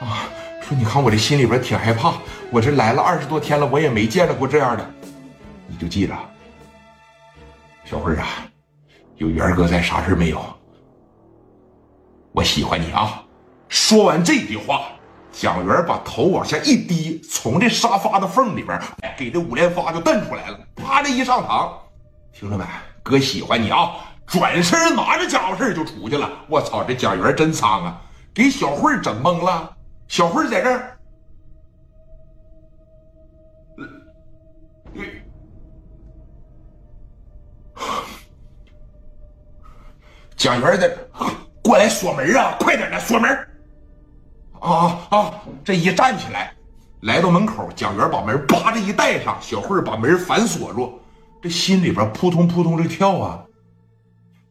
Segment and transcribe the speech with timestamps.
[0.00, 0.28] 啊，
[0.60, 2.14] 说你看我这心里边挺害怕，
[2.50, 4.90] 我这来了二十多天了，我也没见着过这样的。
[5.66, 6.14] 你就记着，
[7.84, 8.26] 小慧啊，
[9.16, 10.44] 有元哥在，啥事没有。
[12.32, 13.22] 我喜欢你啊！
[13.68, 14.82] 说完这句话，
[15.32, 18.78] 蒋元把头往下一低，从这沙发的缝里边，
[19.16, 20.58] 给这五连发就瞪出来了。
[20.76, 21.70] 啪的一上膛，
[22.32, 22.66] 兄弟们，
[23.02, 23.92] 哥喜欢你啊！
[24.26, 26.30] 转身拿着家伙事就出去了。
[26.48, 28.02] 我操，这蒋元真苍啊！
[28.34, 29.75] 给小慧整懵了。
[30.08, 30.98] 小慧在这儿，
[40.36, 40.88] 蒋元在
[41.62, 42.56] 过来锁门啊！
[42.60, 43.30] 快点的锁门！
[44.60, 45.42] 啊啊！
[45.64, 46.54] 这一站起来，
[47.02, 51.00] 来到门口，蒋元把门叭的一带上，小慧把门反锁住，
[51.42, 53.44] 这心里边扑通扑通的跳啊！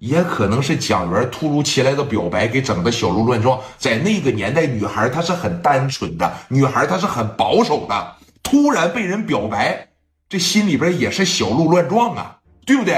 [0.05, 3.59] 也可能是蒋元突如其来的表白给整的小鹿乱撞。
[3.76, 8.16] 在那个年代，女孩她是很单纯的，女孩她是很保守的。
[8.44, 9.88] 突然被人表白，
[10.30, 12.94] 这心里边也是小鹿乱撞啊，对不对？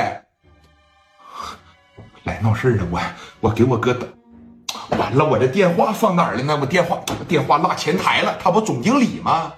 [2.26, 3.00] 来闹事了，我
[3.40, 6.58] 我给我哥打，完了，我这电话放哪儿了呢？
[6.60, 9.54] 我电话电话落前台了，他不总经理吗？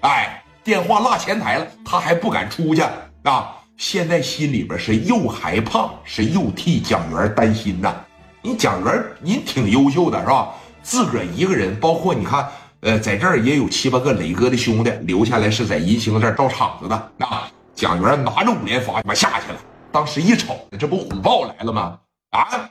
[0.00, 2.82] 哎，电话落前台了，他还不敢出去
[3.22, 3.61] 啊。
[3.76, 7.94] 现在心里边是又害怕，是又替蒋元担心呐。
[8.40, 10.54] 你蒋元，你挺优秀的是吧？
[10.82, 12.48] 自个儿一个人，包括你看，
[12.80, 17.12] 呃，在这儿也有七八个磊哥的兄弟留下来，是在银星这儿照场子的。
[17.16, 17.26] 那
[17.74, 19.58] 蒋元拿着五连发他妈下去了。
[19.90, 21.98] 当时一瞅，这不虎豹来了吗？
[22.30, 22.68] 啊！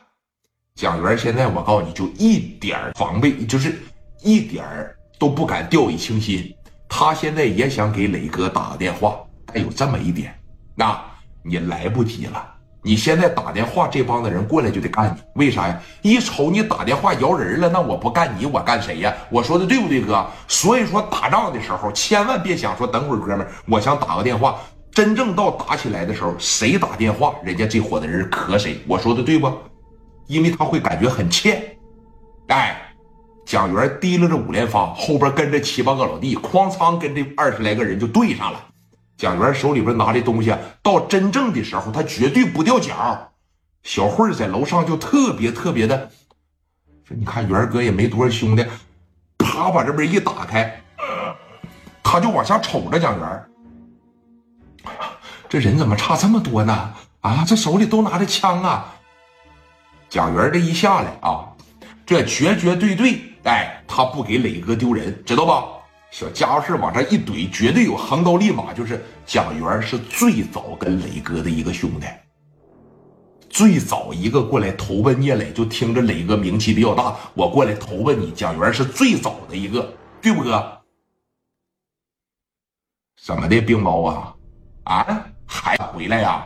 [0.76, 3.82] 蒋元现在我告诉你就一点防备，就是
[4.22, 4.66] 一点
[5.20, 6.54] 都不敢掉以轻心。
[6.90, 10.38] 他现在也想给磊哥打个电话，但有这么一点。
[10.76, 11.00] 那
[11.44, 12.48] 你来不及了！
[12.84, 15.22] 你现在打电话，这帮子人过来就得干你。
[15.36, 15.80] 为啥呀？
[16.02, 19.14] 一瞅你打电话摇人了，那我不干你，我干谁呀？
[19.30, 20.26] 我说的对不对，哥？
[20.48, 24.56] 所以说打仗的时候，千万别想说等会儿，哥们，我想打个电话。
[24.92, 28.82] 真正到打起来的时候，谁打电话，人家这伙的人磕谁。
[28.88, 29.52] 我说的对不？
[30.26, 31.62] 因为他会感觉很欠。
[32.48, 32.76] 哎，
[33.46, 38.60] 蒋元提溜着五连发，后边跟着七八个老弟，哐仓跟这二十来个人就对上了。
[39.22, 40.52] 蒋元手里边拿的东西，
[40.82, 43.32] 到真正的时候，他绝对不掉脚。
[43.84, 46.10] 小慧在楼上就特别特别的
[47.08, 48.66] 说：“你看元哥也没多少兄弟，
[49.38, 50.82] 啪把这边一打开，
[52.02, 53.46] 他就往下瞅着蒋元。
[55.48, 56.92] 这人怎么差这么多呢？
[57.20, 58.92] 啊，这手里都拿着枪啊！
[60.10, 61.46] 蒋元这一下来啊，
[62.08, 65.64] 这绝绝对对，哎，他不给磊哥丢人，知道吧？”
[66.12, 68.74] 小家伙事往这一怼，绝对有横刀立马。
[68.74, 72.06] 就是蒋元是最早跟磊哥的一个兄弟，
[73.50, 78.30] 最早一个过来投奔聂磊，就听着磊哥名气比较大，我过来投奔你。
[78.32, 80.80] 蒋元是最早的一个，对不哥？
[83.24, 84.36] 怎么的，冰雹啊？
[84.84, 86.46] 啊，还回来呀？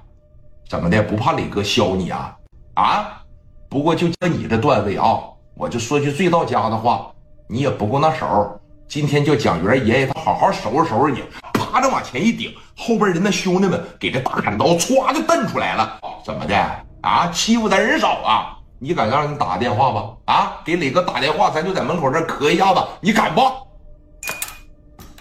[0.69, 1.01] 怎么的？
[1.01, 2.37] 不怕磊哥削你啊？
[2.75, 3.23] 啊？
[3.67, 5.19] 不过就就你这段位啊，
[5.55, 7.11] 我就说句最到家的话，
[7.49, 8.61] 你也不够那手。
[8.87, 11.23] 今天叫蒋元爷爷，他好好收拾收拾你。
[11.53, 15.99] 啪着往前一顶，后边人那兄弟们给这大砍刀歘就瞪出来了。
[16.23, 16.55] 怎么的
[17.01, 17.27] 啊？
[17.33, 18.57] 欺负咱人少啊？
[18.79, 20.09] 你敢让人打个电话吧？
[20.25, 23.41] 啊，给磊哥打电话，咱就在门口这磕一下子，你敢不？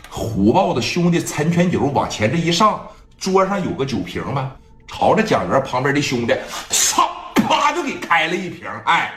[0.08, 2.80] 虎豹的兄弟陈全九往前这一上，
[3.18, 4.52] 桌上有个酒瓶吗？
[4.86, 6.36] 朝着蒋元旁边的兄弟，
[6.70, 8.68] 操，啪就给开了一瓶。
[8.84, 9.12] 哎，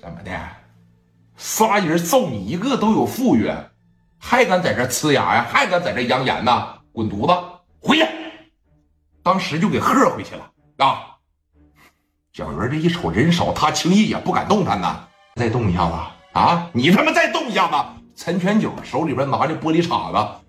[0.00, 0.30] 怎么的？
[1.42, 3.50] 仨人揍你一个都有富裕。
[4.18, 5.46] 还敢在这呲牙呀？
[5.50, 6.74] 还敢在这扬言呐？
[6.92, 7.32] 滚犊子，
[7.80, 8.06] 回去！
[9.22, 11.16] 当时就给喝回去了啊！
[12.30, 15.08] 蒋元这一瞅人少，他轻易也不敢动弹呐。
[15.36, 15.94] 再动一下子
[16.38, 16.68] 啊！
[16.74, 17.76] 你他妈再动一下子！
[18.14, 20.44] 陈全九手里边拿着玻璃碴子，